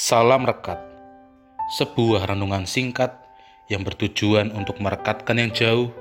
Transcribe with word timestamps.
Salam 0.00 0.48
Rekat 0.48 0.80
Sebuah 1.76 2.24
renungan 2.24 2.64
singkat 2.64 3.20
yang 3.68 3.84
bertujuan 3.84 4.48
untuk 4.48 4.80
merekatkan 4.80 5.36
yang 5.36 5.52
jauh 5.52 5.92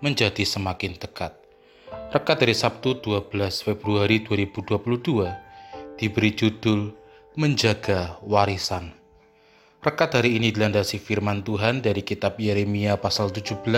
menjadi 0.00 0.40
semakin 0.40 0.96
dekat. 0.96 1.36
Rekat 2.16 2.40
dari 2.40 2.56
Sabtu 2.56 3.04
12 3.04 3.28
Februari 3.60 4.24
2022 4.24 6.00
diberi 6.00 6.32
judul 6.32 6.96
Menjaga 7.36 8.16
Warisan. 8.24 8.96
Rekat 9.84 10.16
hari 10.16 10.40
ini 10.40 10.48
dilandasi 10.48 10.96
firman 10.96 11.44
Tuhan 11.44 11.84
dari 11.84 12.00
kitab 12.00 12.40
Yeremia 12.40 12.96
pasal 12.96 13.28
17 13.36 13.68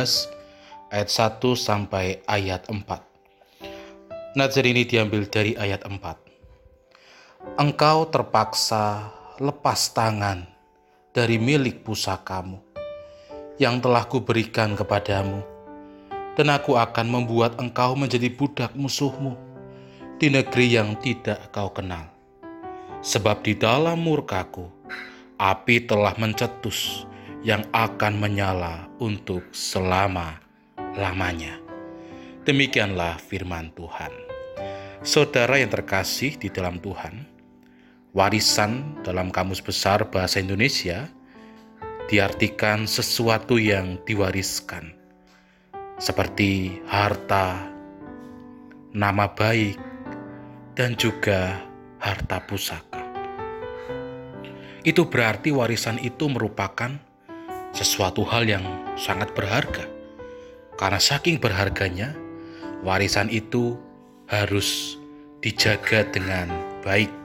ayat 0.94 1.10
1 1.10 1.42
sampai 1.58 2.22
ayat 2.30 2.70
4. 2.70 4.38
Nazar 4.38 4.64
ini 4.70 4.86
diambil 4.86 5.26
dari 5.26 5.58
ayat 5.58 5.82
4. 5.82 5.98
Engkau 7.58 8.06
terpaksa 8.06 9.13
lepas 9.42 9.90
tangan 9.90 10.46
dari 11.10 11.42
milik 11.42 11.82
pusakamu 11.82 12.62
yang 13.58 13.82
telah 13.82 14.06
kuberikan 14.06 14.78
kepadamu, 14.78 15.42
dan 16.38 16.54
aku 16.54 16.78
akan 16.78 17.06
membuat 17.10 17.58
engkau 17.58 17.98
menjadi 17.98 18.30
budak 18.30 18.78
musuhmu 18.78 19.34
di 20.22 20.30
negeri 20.30 20.78
yang 20.78 20.94
tidak 21.02 21.50
kau 21.50 21.66
kenal. 21.74 22.06
Sebab 23.02 23.42
di 23.42 23.58
dalam 23.58 24.06
murkaku, 24.06 24.70
api 25.38 25.82
telah 25.82 26.14
mencetus 26.14 27.02
yang 27.42 27.66
akan 27.74 28.14
menyala 28.14 28.86
untuk 29.02 29.42
selama-lamanya. 29.50 31.58
Demikianlah 32.46 33.18
firman 33.18 33.74
Tuhan. 33.74 34.14
Saudara 35.02 35.58
yang 35.58 35.74
terkasih 35.74 36.38
di 36.38 36.48
dalam 36.48 36.80
Tuhan, 36.80 37.33
Warisan 38.14 39.02
dalam 39.02 39.34
Kamus 39.34 39.58
Besar 39.58 40.06
Bahasa 40.06 40.38
Indonesia 40.38 41.10
diartikan 42.06 42.86
sesuatu 42.86 43.58
yang 43.58 43.98
diwariskan, 44.06 44.94
seperti 45.98 46.78
harta, 46.86 47.58
nama 48.94 49.26
baik, 49.34 49.74
dan 50.78 50.94
juga 50.94 51.58
harta 51.98 52.38
pusaka. 52.46 53.02
Itu 54.86 55.10
berarti 55.10 55.50
warisan 55.50 55.98
itu 55.98 56.30
merupakan 56.30 56.94
sesuatu 57.74 58.22
hal 58.30 58.46
yang 58.46 58.62
sangat 58.94 59.34
berharga, 59.34 59.90
karena 60.78 61.02
saking 61.02 61.42
berharganya, 61.42 62.14
warisan 62.86 63.26
itu 63.26 63.74
harus 64.30 65.02
dijaga 65.42 66.06
dengan 66.14 66.46
baik 66.86 67.23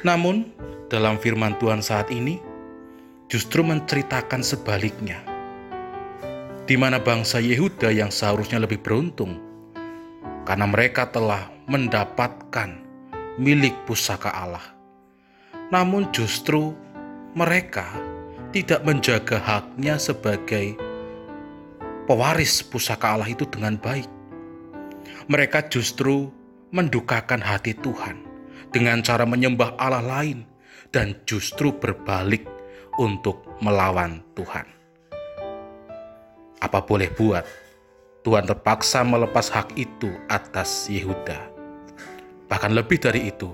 namun, 0.00 0.48
dalam 0.88 1.20
firman 1.20 1.52
Tuhan 1.60 1.84
saat 1.84 2.08
ini 2.08 2.40
justru 3.28 3.60
menceritakan 3.60 4.40
sebaliknya, 4.40 5.20
di 6.64 6.74
mana 6.80 6.96
bangsa 6.96 7.36
Yehuda 7.36 7.92
yang 7.92 8.08
seharusnya 8.08 8.64
lebih 8.64 8.80
beruntung 8.80 9.36
karena 10.48 10.64
mereka 10.64 11.04
telah 11.12 11.52
mendapatkan 11.68 12.80
milik 13.36 13.76
pusaka 13.84 14.32
Allah. 14.32 14.64
Namun, 15.68 16.08
justru 16.16 16.72
mereka 17.36 17.84
tidak 18.56 18.82
menjaga 18.82 19.36
haknya 19.36 20.00
sebagai 20.00 20.74
pewaris 22.08 22.64
pusaka 22.64 23.20
Allah 23.20 23.28
itu 23.28 23.44
dengan 23.46 23.76
baik. 23.76 24.08
Mereka 25.28 25.68
justru 25.70 26.32
mendukakan 26.72 27.38
hati 27.38 27.76
Tuhan 27.78 28.29
dengan 28.70 29.02
cara 29.02 29.26
menyembah 29.26 29.74
Allah 29.76 30.02
lain 30.02 30.46
dan 30.94 31.18
justru 31.26 31.74
berbalik 31.74 32.46
untuk 32.98 33.46
melawan 33.62 34.22
Tuhan. 34.34 34.66
Apa 36.60 36.82
boleh 36.84 37.10
buat, 37.14 37.46
Tuhan 38.20 38.44
terpaksa 38.44 39.00
melepas 39.00 39.48
hak 39.48 39.80
itu 39.80 40.12
atas 40.28 40.92
Yehuda. 40.92 41.48
Bahkan 42.50 42.72
lebih 42.76 43.00
dari 43.00 43.32
itu, 43.32 43.48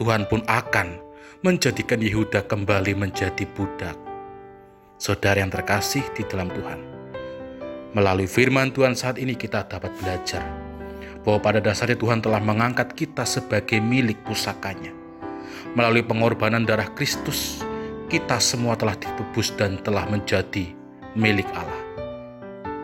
Tuhan 0.00 0.24
pun 0.30 0.40
akan 0.48 0.98
menjadikan 1.44 2.00
Yehuda 2.00 2.48
kembali 2.48 2.96
menjadi 2.96 3.44
budak. 3.52 3.98
Saudara 4.96 5.42
yang 5.42 5.52
terkasih 5.52 6.06
di 6.16 6.24
dalam 6.24 6.48
Tuhan, 6.48 6.80
melalui 7.92 8.30
firman 8.30 8.72
Tuhan 8.72 8.96
saat 8.96 9.20
ini 9.20 9.36
kita 9.36 9.68
dapat 9.68 9.92
belajar 10.00 10.63
bahwa 11.24 11.40
pada 11.40 11.58
dasarnya 11.58 11.96
Tuhan 11.96 12.20
telah 12.20 12.38
mengangkat 12.38 12.92
kita 12.92 13.24
sebagai 13.24 13.80
milik 13.80 14.20
pusakanya. 14.28 14.92
Melalui 15.74 16.04
pengorbanan 16.04 16.68
darah 16.68 16.86
Kristus, 16.92 17.64
kita 18.12 18.38
semua 18.38 18.76
telah 18.76 18.94
ditebus 18.94 19.56
dan 19.56 19.80
telah 19.80 20.04
menjadi 20.06 20.70
milik 21.16 21.48
Allah. 21.56 21.82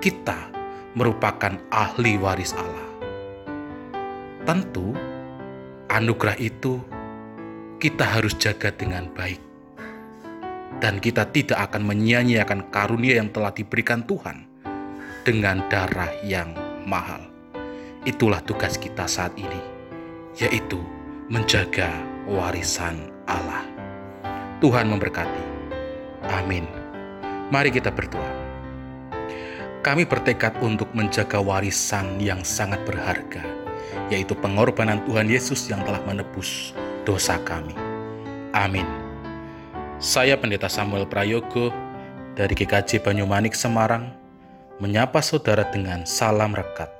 Kita 0.00 0.50
merupakan 0.96 1.54
ahli 1.70 2.18
waris 2.18 2.56
Allah. 2.56 2.88
Tentu, 4.48 4.96
anugerah 5.92 6.34
itu 6.40 6.82
kita 7.78 8.02
harus 8.02 8.34
jaga 8.40 8.74
dengan 8.74 9.06
baik. 9.14 9.38
Dan 10.80 10.96
kita 10.98 11.28
tidak 11.28 11.70
akan 11.70 11.84
menyia-nyiakan 11.84 12.72
karunia 12.72 13.20
yang 13.20 13.28
telah 13.28 13.52
diberikan 13.52 14.00
Tuhan 14.08 14.48
dengan 15.22 15.60
darah 15.68 16.08
yang 16.24 16.56
mahal. 16.88 17.29
Itulah 18.08 18.40
tugas 18.48 18.80
kita 18.80 19.04
saat 19.04 19.36
ini, 19.36 19.60
yaitu 20.40 20.80
menjaga 21.28 21.92
warisan 22.24 23.12
Allah. 23.28 23.60
Tuhan 24.64 24.88
memberkati. 24.88 25.44
Amin. 26.32 26.64
Mari 27.52 27.68
kita 27.68 27.92
berdoa. 27.92 28.32
Kami 29.84 30.08
bertekad 30.08 30.64
untuk 30.64 30.88
menjaga 30.96 31.44
warisan 31.44 32.16
yang 32.16 32.40
sangat 32.40 32.80
berharga, 32.88 33.44
yaitu 34.08 34.32
pengorbanan 34.32 35.04
Tuhan 35.04 35.28
Yesus 35.28 35.68
yang 35.68 35.84
telah 35.84 36.00
menebus 36.08 36.72
dosa 37.04 37.36
kami. 37.44 37.76
Amin. 38.56 38.88
Saya 40.00 40.40
Pendeta 40.40 40.72
Samuel 40.72 41.04
Prayogo 41.04 41.68
dari 42.32 42.56
GKJ 42.56 43.04
Banyumanik 43.04 43.52
Semarang 43.52 44.08
menyapa 44.80 45.20
saudara 45.20 45.68
dengan 45.68 46.08
salam 46.08 46.56
rekat 46.56 46.99